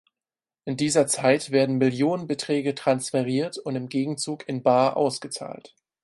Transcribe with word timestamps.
In 0.65 0.77
dieser 0.77 1.05
Zeit 1.05 1.51
werden 1.51 1.77
Millionenbeträge 1.77 2.73
transferiert 2.73 3.59
und 3.59 3.75
im 3.75 3.87
Gegenzug 3.87 4.49
in 4.49 4.63
bar 4.63 4.97
ausgezahlt. 4.97 5.75